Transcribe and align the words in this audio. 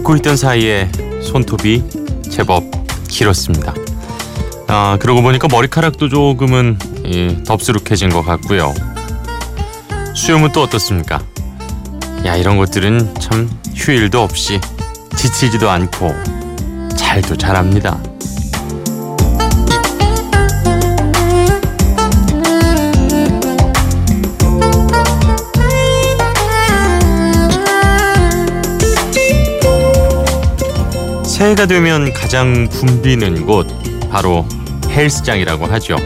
잊고 0.00 0.16
있던 0.16 0.36
사이에 0.36 0.90
손톱이 1.22 1.84
제법 2.30 2.64
길었습니다. 3.08 3.74
아, 4.66 4.96
그러고 4.98 5.20
보니까 5.20 5.46
머리카락도 5.48 6.08
조금은 6.08 6.78
예, 7.06 7.42
덥수룩해진 7.44 8.08
것 8.08 8.22
같고요. 8.22 8.72
수염은 10.14 10.52
또 10.52 10.62
어떻습니까? 10.62 11.22
야, 12.24 12.34
이런 12.34 12.56
것들은 12.56 13.14
참 13.16 13.50
휴일도 13.74 14.22
없이 14.22 14.58
지치지도 15.16 15.68
않고 15.68 16.14
잘도 16.96 17.36
잘합니다. 17.36 18.00
새해가 31.50 31.66
되면 31.66 32.12
가장 32.12 32.68
붐비는 32.68 33.46
곳 33.46 33.66
바로 34.10 34.46
헬스장이라고 34.88 35.66
하죠. 35.66 35.96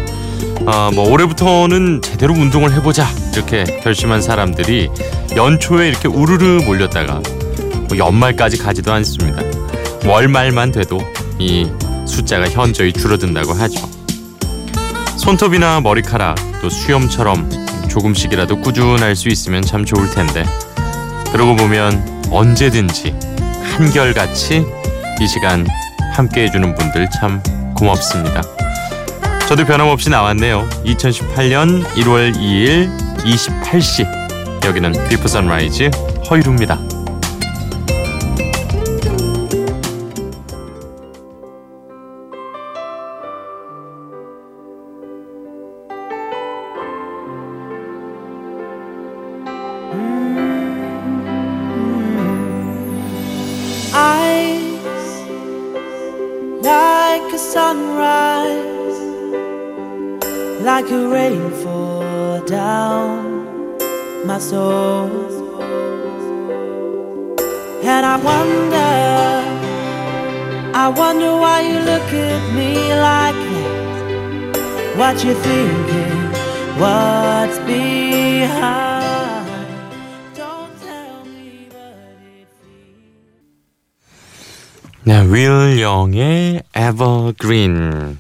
아, 0.66 0.90
뭐 0.94 1.10
올해부터는 1.10 2.00
제대로 2.02 2.32
운동을 2.32 2.72
해보자 2.72 3.06
이렇게 3.34 3.64
결심한 3.82 4.22
사람들이 4.22 4.88
연초에 5.36 5.88
이렇게 5.88 6.08
우르르 6.08 6.62
몰렸다가 6.64 7.20
뭐 7.88 7.98
연말까지 7.98 8.58
가지도 8.58 8.92
않습니다. 8.94 9.42
월말만 10.06 10.72
돼도 10.72 11.00
이 11.38 11.70
숫자가 12.06 12.48
현저히 12.48 12.92
줄어든다고 12.92 13.52
하죠. 13.52 13.86
손톱이나 15.18 15.80
머리카락 15.80 16.36
또 16.62 16.70
수염처럼 16.70 17.50
조금씩이라도 17.90 18.60
꾸준할 18.60 19.14
수 19.14 19.28
있으면 19.28 19.62
참 19.62 19.84
좋을 19.84 20.10
텐데 20.10 20.44
그러고 21.32 21.56
보면 21.56 22.28
언제든지 22.30 23.14
한결같이 23.74 24.64
이 25.20 25.26
시간 25.28 25.66
함께 26.12 26.42
해주는 26.42 26.74
분들 26.74 27.08
참 27.10 27.42
고맙습니다. 27.74 28.42
저도 29.48 29.64
변함없이 29.64 30.10
나왔네요. 30.10 30.68
2018년 30.84 31.84
1월 31.84 32.34
2일 32.34 32.88
28시 33.18 34.06
여기는 34.64 34.92
Before 35.08 35.28
Sunrise 35.28 35.90
허일후입니다. 36.30 36.93
like 60.63 60.89
a 60.91 61.07
rainfall 61.07 62.41
down 62.45 63.77
my 64.25 64.39
soul. 64.39 65.09
And 67.81 68.05
I 68.05 68.17
wonder, 68.17 68.91
I 70.75 70.87
wonder 70.89 71.31
why 71.43 71.61
you 71.61 71.79
look 71.79 72.13
at 72.13 72.53
me 72.53 72.93
like 72.93 73.35
that. 73.49 74.97
What 74.97 75.23
you 75.23 75.33
thinking? 75.33 76.19
What's 76.77 77.57
behind? 77.65 79.45
Don't 80.35 80.73
tell 80.81 81.23
me, 81.25 81.67
but 81.71 81.95
it 82.37 82.47
feels. 82.59 83.49
네, 85.05 85.23
윌 85.25 85.81
영의 85.81 86.61
Evergreen. 86.75 88.19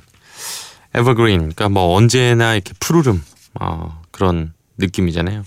Evergreen. 0.96 1.40
그러니까 1.40 1.68
뭐 1.68 1.94
언제나 1.96 2.54
이렇게 2.54 2.72
푸르름 2.80 3.22
어, 3.60 4.02
그런 4.10 4.52
느낌이잖아요. 4.78 5.44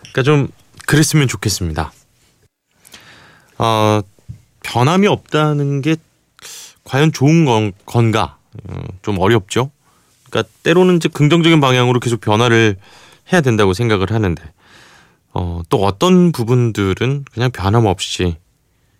그러니까 0.00 0.22
좀 0.22 0.48
그랬으면 0.86 1.28
좋겠습니다. 1.28 1.92
어, 3.58 4.00
변함이 4.62 5.06
없다는 5.06 5.82
게 5.82 5.96
과연 6.84 7.12
좋은 7.12 7.44
건, 7.44 7.72
건가? 7.84 8.38
어, 8.68 8.80
좀 9.02 9.18
어렵죠. 9.18 9.70
그러니까 10.30 10.52
때로는 10.62 10.96
이제 10.96 11.08
긍정적인 11.08 11.60
방향으로 11.60 12.00
계속 12.00 12.20
변화를 12.20 12.76
해야 13.32 13.40
된다고 13.40 13.74
생각을 13.74 14.10
하는데 14.10 14.42
어, 15.34 15.62
또 15.68 15.84
어떤 15.84 16.32
부분들은 16.32 17.24
그냥 17.32 17.50
변함없이 17.50 18.36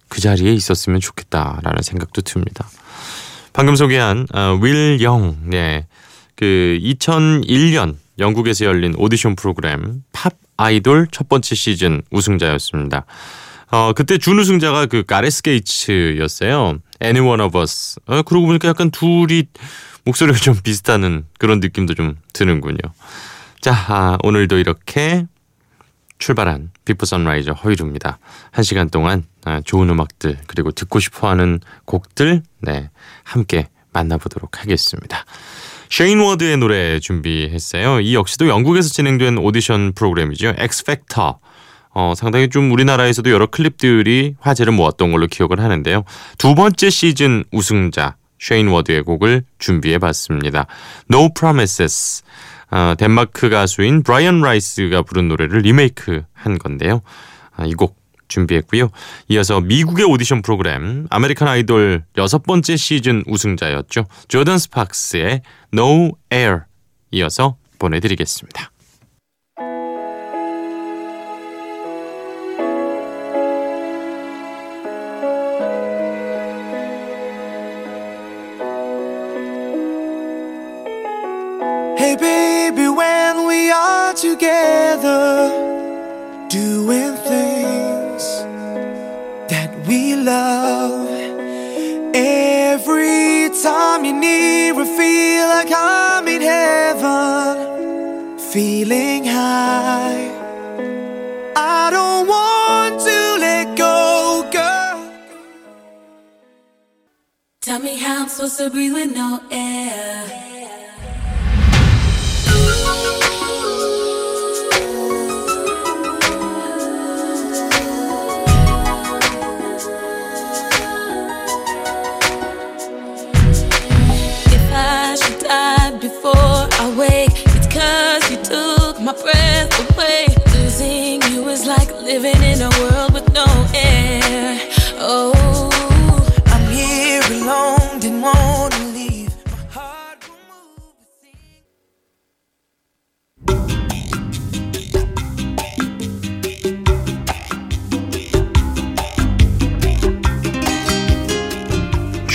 그 0.08 0.20
자리에 0.20 0.52
있었으면 0.52 1.00
좋겠다라는 1.00 1.82
생각도 1.82 2.22
듭니다. 2.22 2.68
방금 3.58 3.74
소개한 3.74 4.24
어, 4.32 4.56
윌 4.62 5.00
영, 5.02 5.36
네, 5.42 5.88
그 6.36 6.78
2001년 6.80 7.96
영국에서 8.20 8.64
열린 8.64 8.94
오디션 8.96 9.34
프로그램 9.34 10.04
Pop 10.12 10.34
Idol 10.56 11.08
첫 11.10 11.28
번째 11.28 11.56
시즌 11.56 12.02
우승자였습니다. 12.12 13.04
어, 13.72 13.92
그때 13.94 14.16
준우승자가 14.16 14.86
그 14.86 15.02
가레스 15.02 15.42
게이츠였어요. 15.42 16.78
Anyone 17.02 17.42
of 17.42 17.58
Us. 17.58 17.98
어, 18.06 18.22
그러고 18.22 18.46
보니까 18.46 18.68
약간 18.68 18.92
둘이 18.92 19.46
목소리가 20.04 20.38
좀 20.38 20.54
비슷하는 20.62 21.24
그런 21.40 21.58
느낌도 21.58 21.94
좀 21.94 22.14
드는군요. 22.32 22.78
자, 23.60 23.72
아, 23.88 24.18
오늘도 24.22 24.58
이렇게 24.58 25.26
출발한 26.18 26.70
Before 26.84 27.06
Sunrise 27.06 27.52
허일후입니다. 27.52 28.18
한 28.50 28.64
시간 28.64 28.90
동안 28.90 29.24
아, 29.44 29.60
좋은 29.64 29.88
음악들 29.88 30.38
그리고 30.46 30.72
듣고 30.72 31.00
싶어하는 31.00 31.60
곡들 31.84 32.42
네 32.60 32.90
함께 33.24 33.68
만나보도록 33.92 34.60
하겠습니다. 34.60 35.24
쉐인 35.90 36.20
워드의 36.20 36.58
노래 36.58 37.00
준비했어요. 37.00 38.00
이 38.00 38.14
역시도 38.14 38.48
영국에서 38.48 38.90
진행된 38.90 39.38
오디션 39.38 39.92
프로그램이죠. 39.92 40.54
X 40.58 40.68
Factor. 40.68 41.38
어, 41.94 42.12
상당히 42.14 42.48
좀 42.50 42.70
우리나라에서도 42.70 43.30
여러 43.30 43.46
클립들이 43.46 44.36
화제를 44.38 44.72
모았던 44.72 45.10
걸로 45.10 45.26
기억을 45.26 45.60
하는데요. 45.60 46.04
두 46.36 46.54
번째 46.54 46.90
시즌 46.90 47.44
우승자 47.50 48.16
쉐인 48.38 48.68
워드의 48.68 49.02
곡을 49.02 49.44
준비해 49.58 49.98
봤습니다. 49.98 50.66
No 51.10 51.32
Promises. 51.32 52.22
어, 52.70 52.94
덴마크 52.98 53.48
가수인 53.48 54.02
브라이언 54.02 54.40
라이스가 54.40 55.02
부른 55.02 55.28
노래를 55.28 55.60
리메이크 55.60 56.22
한 56.32 56.58
건데요. 56.58 57.02
아, 57.56 57.64
이곡 57.64 57.96
준비했고요. 58.28 58.90
이어서 59.28 59.60
미국의 59.60 60.04
오디션 60.04 60.42
프로그램 60.42 61.06
American 61.10 61.48
Idol 61.48 62.04
여섯 62.18 62.42
번째 62.42 62.76
시즌 62.76 63.22
우승자였죠. 63.26 64.04
조던 64.28 64.58
스팍스의 64.58 65.42
No 65.72 66.12
Air 66.32 66.60
이어서 67.10 67.56
보내드리겠습니다. 67.78 68.70
Hey 82.08 82.16
baby, 82.16 82.88
when 82.88 83.46
we 83.46 83.70
are 83.70 84.14
together, 84.14 85.50
doing 86.48 87.14
things 87.16 88.24
that 89.52 89.70
we 89.86 90.16
love. 90.16 91.06
Every 92.14 93.50
time 93.62 94.06
you're 94.06 94.14
near, 94.14 94.72
I 94.72 94.86
feel 94.96 95.48
like 95.48 95.70
I'm 95.70 96.26
in 96.28 96.40
heaven, 96.40 98.38
feeling 98.38 99.26
high. 99.26 100.32
I 101.56 101.90
don't 101.90 102.26
want 102.26 103.00
to 103.02 103.36
let 103.38 103.76
go, 103.76 104.48
girl. 104.50 105.12
Tell 107.60 107.80
me 107.80 107.98
how 107.98 108.22
I'm 108.22 108.28
supposed 108.30 108.56
to 108.56 108.70
breathe 108.70 108.94
with 108.94 109.14
no 109.14 109.42
air. 109.50 110.57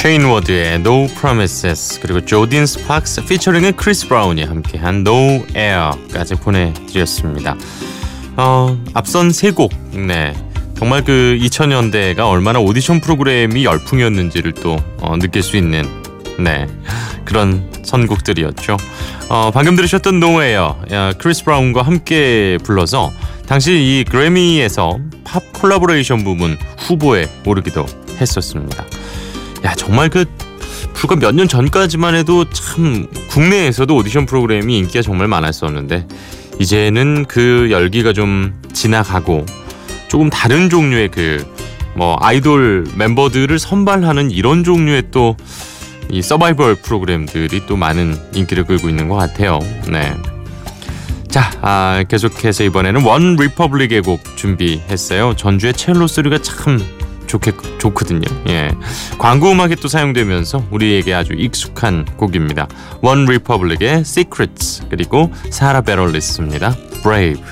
쉐인 0.03 0.25
워드의 0.25 0.73
No 0.73 1.07
Promises 1.17 2.01
그리고 2.01 2.25
조던 2.25 2.65
스팍스 2.65 3.23
피처링의 3.23 3.77
크리스 3.77 4.05
브라운이 4.09 4.43
함께한 4.43 4.95
No 4.95 5.45
Air까지 5.55 6.35
보내드렸습니다. 6.35 7.55
어, 8.35 8.77
앞선 8.93 9.31
세 9.31 9.51
곡, 9.51 9.71
네. 9.93 10.33
정말 10.77 11.05
그 11.05 11.37
2000년대가 11.39 12.29
얼마나 12.29 12.59
오디션 12.59 12.99
프로그램이 12.99 13.63
열풍이었는지를 13.63 14.51
또 14.55 14.77
어, 14.99 15.15
느낄 15.17 15.41
수 15.41 15.55
있는 15.55 15.85
네 16.37 16.67
그런 17.23 17.71
선곡들이었죠. 17.83 18.75
어, 19.29 19.51
방금 19.53 19.77
들으셨던 19.77 20.19
No 20.19 20.44
Air 20.44 20.81
크리스 21.17 21.45
브라운과 21.45 21.81
함께 21.81 22.57
불러서 22.65 23.13
당시 23.47 23.71
이 23.71 24.03
그래미에서 24.03 24.99
팝 25.23 25.43
콜라보레이션 25.53 26.25
부문 26.25 26.57
후보에 26.77 27.29
오르기도 27.45 27.85
했었습니다. 28.19 28.83
야 29.63 29.73
정말 29.75 30.09
그 30.09 30.25
불과 30.93 31.15
몇 31.15 31.33
년 31.33 31.47
전까지만 31.47 32.15
해도 32.15 32.45
참 32.49 33.07
국내에서도 33.29 33.95
오디션 33.95 34.25
프로그램이 34.25 34.77
인기가 34.77 35.01
정말 35.01 35.27
많았었는데 35.27 36.07
이제는 36.59 37.25
그 37.27 37.69
열기가 37.71 38.13
좀 38.13 38.61
지나가고 38.73 39.45
조금 40.07 40.29
다른 40.29 40.69
종류의 40.69 41.09
그 41.09 41.45
뭐 41.95 42.17
아이돌 42.21 42.85
멤버들을 42.95 43.59
선발하는 43.59 44.31
이런 44.31 44.63
종류의 44.63 45.11
또 45.11 45.35
이 46.09 46.21
서바이벌 46.21 46.75
프로그램들이 46.83 47.65
또 47.65 47.75
많은 47.77 48.15
인기를 48.33 48.65
끌고 48.65 48.89
있는 48.89 49.07
것 49.07 49.15
같아요. 49.15 49.59
네. 49.89 50.13
자, 51.29 51.49
아, 51.61 52.03
계속해서 52.07 52.63
이번에는 52.65 53.03
원 53.03 53.35
리퍼블릭의 53.37 54.01
곡 54.01 54.21
준비했어요. 54.35 55.35
전주의 55.37 55.73
첼로 55.73 56.05
소리가 56.07 56.39
참 56.39 56.79
좋게 57.33 57.51
좋거든요. 57.79 58.27
예. 58.49 58.71
광고 59.17 59.51
음악에 59.51 59.75
또 59.75 59.87
사용되면서 59.87 60.67
우리에게 60.69 61.15
아주 61.15 61.33
익숙한 61.33 62.05
곡입니다. 62.17 62.67
원 63.01 63.25
리퍼블릭의 63.25 64.01
Secrets 64.01 64.83
그리고 64.89 65.31
사라 65.49 65.81
베럴리스입니다. 65.81 66.75
Brave. 67.01 67.43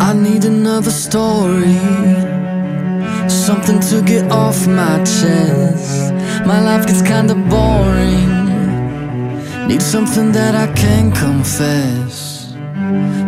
I 0.00 0.14
need 0.16 0.44
another 0.44 0.90
story. 0.90 2.09
To 3.78 4.02
get 4.02 4.30
off 4.30 4.66
my 4.66 4.98
chest. 4.98 6.12
My 6.44 6.60
life 6.60 6.86
gets 6.86 7.02
kinda 7.02 7.34
boring. 7.34 8.28
Need 9.68 9.80
something 9.80 10.32
that 10.32 10.54
I 10.54 10.66
can 10.74 11.12
confess. 11.12 12.48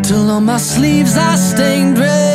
Till 0.02 0.30
on 0.30 0.44
my 0.44 0.58
sleeves 0.58 1.16
I 1.16 1.36
stained 1.36 1.98
red 1.98 2.31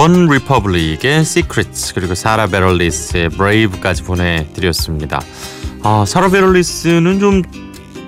원 0.00 0.28
리퍼블릭의 0.28 1.18
Secrets 1.18 1.92
그리고 1.92 2.14
사라 2.14 2.46
베럴리스의 2.46 3.28
Brave까지 3.28 4.02
보내드렸습니다. 4.04 5.20
아, 5.82 6.06
사라 6.06 6.30
베럴리스는 6.30 7.20
좀 7.20 7.42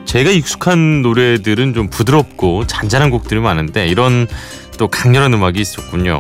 제가 0.07 0.31
익숙한 0.31 1.03
노래들은 1.03 1.75
좀 1.75 1.91
부드럽고 1.91 2.67
잔잔한 2.67 3.11
곡들이 3.11 3.41
많은데 3.41 3.89
이런 3.89 4.27
또 4.79 4.89
강렬한 4.89 5.35
음악이 5.35 5.61
있었군요. 5.61 6.19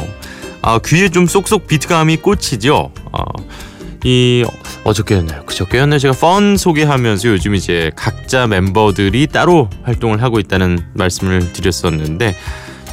아, 0.60 0.78
귀에 0.84 1.08
좀 1.08 1.26
쏙쏙 1.26 1.66
비트감이 1.66 2.18
꽂히죠. 2.18 2.92
아, 3.12 3.24
이 4.04 4.44
어저께였나요? 4.84 5.46
그저께였나요? 5.46 5.98
제가 6.00 6.12
펀 6.12 6.58
소개하면서 6.58 7.28
요즘 7.30 7.54
이제 7.54 7.90
각자 7.96 8.46
멤버들이 8.46 9.26
따로 9.28 9.70
활동을 9.84 10.22
하고 10.22 10.38
있다는 10.38 10.84
말씀을 10.92 11.54
드렸었는데 11.54 12.36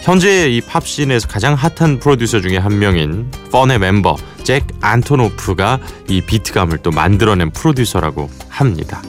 현재 0.02 0.50
이 0.50 0.62
팝씬에서 0.62 1.28
가장 1.28 1.54
핫한 1.54 2.00
프로듀서 2.00 2.42
중에 2.42 2.58
한 2.58 2.80
명인 2.80 3.30
펀의 3.52 3.80
멤버 3.80 4.16
잭 4.44 4.66
안토노프가 4.82 5.80
이 6.08 6.22
비트감을 6.22 6.80
또 6.80 6.92
만들어낸 6.92 7.52
프로듀서라고 7.52 8.30
합니다. 8.48 9.02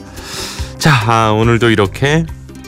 자 0.77 0.91
아, 1.07 1.31
오늘도 1.31 1.69
이렇게 1.69 2.25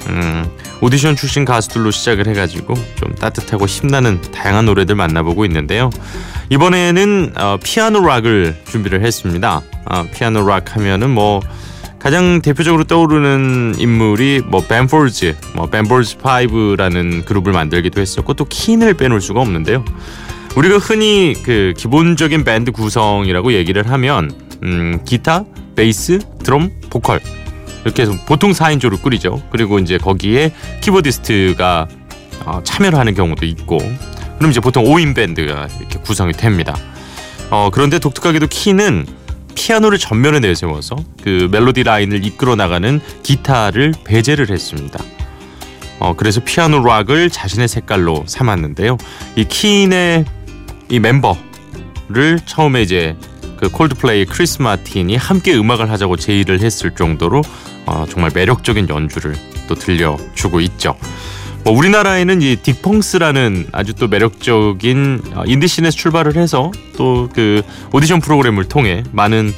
음, 0.08 0.50
오디션 0.82 1.16
출신 1.16 1.46
가수들로 1.46 1.92
시작을 1.92 2.28
해가지고 2.28 2.74
좀 2.96 3.14
따뜻하고 3.16 3.66
힘나는 3.66 4.22
다양한 4.32 4.66
노래들 4.66 4.96
만나보고 4.96 5.46
있는데요. 5.46 5.90
이번에는 6.50 7.34
어, 7.38 7.58
피아노 7.62 8.06
락을 8.06 8.56
준비를 8.66 9.04
했습니다. 9.06 9.62
어, 9.86 10.08
피아노 10.14 10.46
락 10.46 10.76
하면은 10.76 11.10
뭐 11.10 11.42
가장 12.04 12.42
대표적으로 12.42 12.84
떠오르는 12.84 13.76
인물이 13.78 14.42
뭐 14.48 14.60
벤 14.60 14.83
폴즈, 14.83 15.38
뭐 15.56 15.68
벤 15.68 15.84
폴즈 15.84 16.18
5라는 16.18 17.24
그룹을 17.24 17.54
만들기도 17.54 18.02
했었고 18.02 18.34
또 18.34 18.44
킨을 18.44 18.96
빼놓을 18.96 19.22
수가 19.22 19.40
없는데요. 19.40 19.86
우리가 20.58 20.80
흔히 20.80 21.34
그 21.46 21.74
기본적인 21.78 22.44
밴드 22.44 22.74
구성이라고 22.74 23.54
얘기를 23.54 23.90
하면 23.90 24.32
음, 24.64 25.00
기타, 25.06 25.46
베이스, 25.78 26.20
드럼, 26.44 26.72
보컬 26.90 27.22
이렇게 27.86 28.02
해서 28.02 28.12
보통 28.26 28.52
4인조로 28.52 29.02
꾸리죠. 29.02 29.42
그리고 29.50 29.80
이제 29.80 29.98
거기에 29.98 30.52
키보디스트가 30.82 31.88
어, 32.46 32.60
참여를 32.66 33.00
하는 33.00 33.14
경우도 33.16 33.46
있고 33.46 33.78
그럼 34.38 34.52
이제 34.52 34.60
보통 34.60 34.84
5인 34.84 35.16
밴드가 35.16 35.70
이렇게 35.80 36.00
구성이 36.00 36.34
됩니다. 36.34 36.76
어, 37.50 37.70
그런데 37.72 37.98
독특하게도 37.98 38.48
킨은 38.48 39.23
피아노를 39.56 39.98
전면에 39.98 40.40
내세워서 40.40 40.96
그 41.24 41.48
멜로디 41.52 41.84
라인을 41.84 42.26
이끌어 42.26 42.56
나가는 42.56 43.00
기타를 43.24 43.94
배제를 44.04 44.50
했습니다. 44.50 45.04
어, 46.00 46.16
그래서 46.16 46.42
피아노 46.44 46.84
락을 46.84 47.30
자신의 47.30 47.68
색깔로 47.68 48.24
삼았는데요. 48.28 48.98
이 49.36 49.46
킨의 49.46 50.26
이 50.90 51.00
멤버를 51.00 52.40
처음에 52.46 52.82
이제 52.82 53.16
그 53.58 53.70
콜드플레이 53.70 54.26
크리스 54.26 54.62
마틴이 54.62 55.16
함께 55.16 55.56
음악을 55.56 55.90
하자고 55.90 56.18
제의를 56.18 56.62
했을 56.62 56.92
정도로 56.92 57.42
어, 57.86 58.06
정말 58.10 58.32
매력적인 58.34 58.90
연주를 58.90 59.36
또 59.68 59.76
들려주고 59.76 60.60
있죠. 60.62 60.98
뭐 61.64 61.74
우리나라에는 61.74 62.42
이 62.42 62.58
딕펑스라는 62.58 63.68
아주 63.72 63.94
또 63.94 64.08
매력적인 64.08 65.22
어, 65.36 65.44
인디씬에서 65.46 65.96
출발을 65.96 66.36
해서 66.36 66.72
또 66.98 67.30
그 67.34 67.62
오디션 67.92 68.22
프로그램을 68.22 68.66
통해 68.66 69.04
많은 69.12 69.54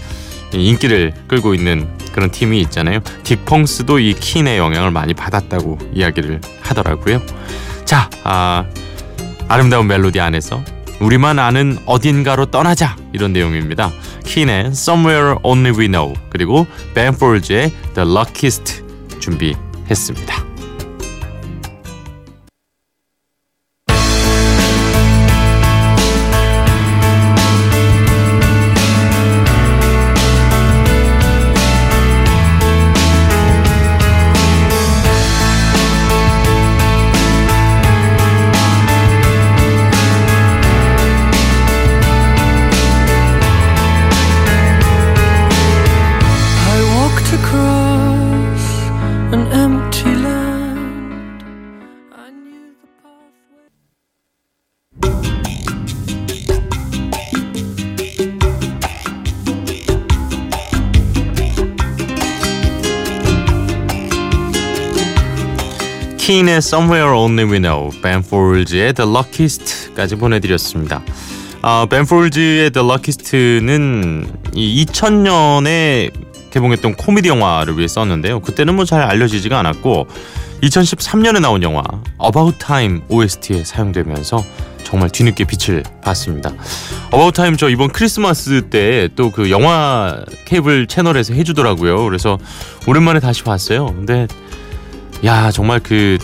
인기를 0.54 1.14
끌고 1.28 1.54
있는 1.54 1.88
그런 2.14 2.32
팀이 2.32 2.62
있잖아요. 2.62 3.00
딕펑스도 3.24 4.02
이 4.02 4.14
킨의 4.14 4.58
영향을 4.58 4.92
많이 4.92 5.14
받았다고 5.14 5.78
이야기를 5.94 6.42
하더라고요. 6.62 7.22
자, 7.84 8.10
아, 8.24 8.66
아름다운 9.48 9.88
멜로디 9.88 10.20
안에서 10.20 10.64
우리만 11.00 11.40
아는 11.40 11.78
어딘가로 11.86 12.46
떠나자 12.48 12.96
이런 13.12 13.34
내용입니다. 13.34 13.92
킨의 14.26 14.68
Somewhere 14.68 15.36
Only 15.44 15.78
We 15.78 15.88
Know 15.88 16.14
그리고 16.30 16.66
벤폴즈의 16.94 17.72
The 17.96 18.10
Luckiest 18.10 18.84
준비했습니다. 19.20 20.45
킨의 66.26 66.58
Somewhere 66.58 67.16
Only 67.16 67.46
We 67.52 67.60
Know, 67.60 67.92
벤 68.02 68.24
폴즈의 68.24 68.94
The 68.94 69.08
Luckiest까지 69.08 70.16
보내드렸습니다. 70.16 71.04
어, 71.62 71.86
벤 71.88 72.08
폴즈의 72.08 72.72
The 72.72 72.88
Luckiest는 72.88 74.28
이 74.56 74.86
2000년에 74.86 76.12
개봉했던 76.50 76.96
코미디 76.96 77.30
영화를 77.30 77.78
위해 77.78 77.88
썼는데요. 77.88 78.40
그때는 78.40 78.74
뭐 78.76 78.86
잘 78.86 79.02
알려지지가 79.04 79.60
않았고 79.60 80.08
2013년에 80.64 81.42
나온 81.42 81.62
영화 81.62 81.84
About 82.24 82.58
Time 82.58 83.02
OST에 83.10 83.64
사용되면서 83.64 84.44
정말 84.84 85.12
뒤늦게 85.12 85.44
빛을 85.44 85.84
봤습니다. 86.04 86.50
About 87.14 87.34
Time 87.36 87.56
저 87.58 87.70
이번 87.70 87.90
크리스마스 87.90 88.64
때 88.70 89.10
또 89.16 89.30
그 89.30 89.52
영화 89.52 90.24
케이블 90.46 90.88
채널에서 90.88 91.36
해주더라고요. 91.36 92.04
그래서 92.06 92.40
오랜만에 92.88 93.20
다시 93.20 93.44
봤어요. 93.44 93.86
근데 93.88 94.28
야 95.24 95.52
정말 95.52 95.80
그 95.80 96.18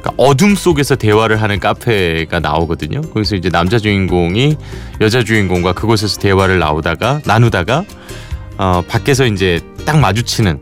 그러니까 0.00 0.12
어둠 0.16 0.54
속에서 0.54 0.96
대화를 0.96 1.42
하는 1.42 1.58
카페가 1.60 2.40
나오거든요. 2.40 3.00
거기서 3.00 3.36
이제 3.36 3.50
남자 3.50 3.78
주인공이 3.78 4.56
여자 5.00 5.22
주인공과 5.22 5.72
그곳에서 5.72 6.20
대화를 6.20 6.58
나오다가 6.58 7.20
나누다가 7.24 7.84
어, 8.58 8.82
밖에서 8.88 9.26
이제 9.26 9.60
딱 9.84 9.98
마주치는 9.98 10.60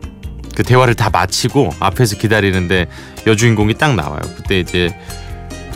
그 0.55 0.63
대화를 0.63 0.95
다 0.95 1.09
마치고 1.11 1.71
앞에서 1.79 2.17
기다리는데 2.17 2.87
여주인공이 3.27 3.75
딱 3.75 3.95
나와요. 3.95 4.21
그때 4.37 4.59
이제 4.59 4.89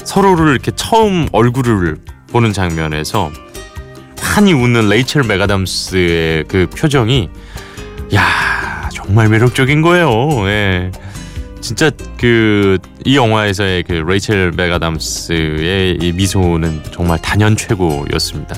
서로를 0.03 0.53
이렇게 0.53 0.71
처음 0.75 1.27
얼굴을 1.31 1.97
보는 2.31 2.53
장면에서 2.53 3.31
환히 4.21 4.53
웃는 4.53 4.89
레이첼 4.89 5.23
맥아담스의 5.23 6.45
그 6.47 6.67
표정이 6.75 7.29
야 8.15 8.89
정말 8.93 9.29
매력적인 9.29 9.81
거예요. 9.81 10.29
예. 10.47 10.91
진짜 11.69 11.91
그 12.17 12.79
이 13.05 13.15
영화에서의 13.15 13.83
그 13.83 13.93
레이첼 13.93 14.53
맥아담스의 14.57 15.99
이 16.01 16.11
미소는 16.11 16.81
정말 16.91 17.19
단연 17.19 17.55
최고였습니다. 17.55 18.55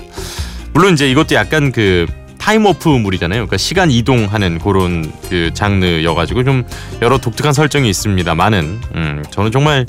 물론 0.74 0.94
이제 0.94 1.10
이것도 1.12 1.36
약간 1.36 1.72
그 1.72 2.06
타임루프물이잖아요. 2.40 3.40
그러니까 3.40 3.58
시간 3.58 3.92
이동하는 3.92 4.60
그런 4.60 5.12
그 5.30 5.52
장르여가지고 5.54 6.44
좀 6.44 6.64
여러 7.02 7.18
독특한 7.18 7.54
설정이 7.54 7.90
있습니다만은 7.90 8.82
음, 8.96 9.24
저는 9.30 9.52
정말 9.52 9.86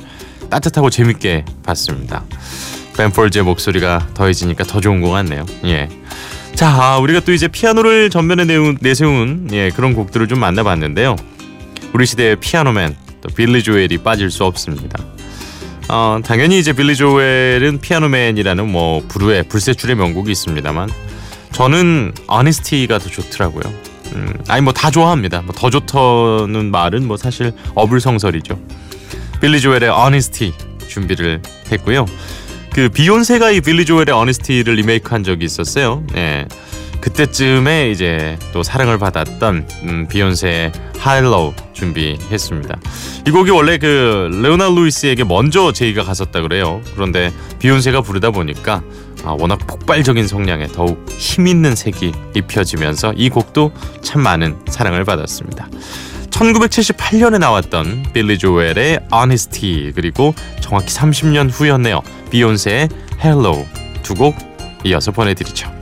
따뜻하고 0.50 0.90
재밌게 0.90 1.44
봤습니다. 1.64 2.24
벤폴즈의 2.96 3.44
목소리가 3.44 4.08
더해지니까 4.14 4.64
더 4.64 4.80
좋은 4.80 5.00
것 5.00 5.10
같네요. 5.10 5.46
예. 5.64 5.88
자, 6.54 6.68
아, 6.68 6.98
우리가 6.98 7.20
또 7.20 7.32
이제 7.32 7.48
피아노를 7.48 8.10
전면에 8.10 8.44
내세운 8.80 9.48
예, 9.52 9.70
그런 9.70 9.94
곡들을 9.94 10.28
좀 10.28 10.40
만나봤는데요. 10.40 11.16
우리 11.94 12.04
시대의 12.04 12.36
피아노맨 12.36 13.01
또 13.22 13.28
빌리 13.34 13.62
조엘이 13.62 13.98
빠질 13.98 14.30
수 14.30 14.44
없습니다. 14.44 15.02
어, 15.88 16.20
당연히 16.24 16.58
이제 16.58 16.72
빌리 16.72 16.94
조엘은 16.94 17.80
피아노맨이라는 17.80 18.70
뭐 18.70 19.02
불후의 19.08 19.44
불세출의 19.44 19.96
명곡이 19.96 20.30
있습니다만 20.30 20.90
저는 21.52 22.12
어니스티가 22.26 22.98
더 22.98 23.08
좋더라고요. 23.08 23.62
음, 24.14 24.34
아니 24.48 24.60
뭐 24.62 24.72
다 24.72 24.90
좋아합니다. 24.90 25.42
뭐 25.42 25.54
더 25.54 25.70
좋다는 25.70 26.70
말은 26.70 27.06
뭐 27.06 27.16
사실 27.16 27.52
어불성설이죠. 27.74 28.58
빌리 29.40 29.60
조엘의 29.60 29.88
Honesty 29.88 30.52
준비를 30.88 31.40
했고요. 31.70 32.06
그 32.74 32.88
비욘세가 32.88 33.50
이 33.50 33.60
빌리 33.60 33.84
조엘의 33.84 34.10
Honesty를 34.14 34.74
리메이크한 34.76 35.24
적이 35.24 35.44
있었어요. 35.44 36.04
예. 36.16 36.46
그때쯤에 37.02 37.90
이제 37.90 38.38
또 38.52 38.62
사랑을 38.62 38.96
받았던 38.96 39.68
음, 39.82 40.06
비욘세의 40.08 40.72
Halo 40.98 41.52
준비했습니다. 41.72 42.78
이 43.26 43.30
곡이 43.30 43.50
원래 43.50 43.76
그 43.76 44.30
레오나 44.40 44.68
루이스에게 44.68 45.24
먼저 45.24 45.72
제의가 45.72 46.04
갔었다 46.04 46.40
그래요. 46.40 46.80
그런데 46.94 47.32
비욘세가 47.58 48.02
부르다 48.02 48.30
보니까 48.30 48.82
아, 49.24 49.36
워낙 49.38 49.58
폭발적인 49.66 50.26
성량에 50.28 50.68
더욱 50.68 51.04
힘 51.10 51.48
있는 51.48 51.74
색이 51.74 52.12
입혀지면서 52.36 53.14
이 53.16 53.28
곡도 53.28 53.72
참 54.00 54.22
많은 54.22 54.60
사랑을 54.68 55.04
받았습니다. 55.04 55.68
1978년에 56.30 57.38
나왔던 57.38 58.06
빌리 58.14 58.38
조엘의 58.38 59.00
Honesty 59.12 59.92
그리고 59.92 60.34
정확히 60.60 60.94
30년 60.94 61.50
후였네요. 61.52 62.00
비욘세의 62.30 62.88
Hello 63.22 63.66
두 64.02 64.14
곡 64.14 64.36
이어서 64.84 65.10
보내드리죠. 65.12 65.81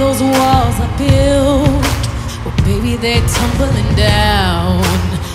Those 0.00 0.22
walls 0.22 0.76
I 0.80 0.88
built? 0.96 1.84
Well, 2.42 2.56
baby, 2.64 2.96
they're 2.96 3.20
tumbling 3.28 3.94
down. 3.96 4.80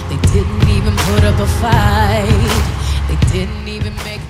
They 0.09 0.17
didn't 0.33 0.67
even 0.69 0.95
put 1.05 1.23
up 1.23 1.37
a 1.39 1.49
fight. 1.61 2.25
They 3.07 3.17
didn't 3.31 3.67
even 3.67 3.93
make. 4.03 4.24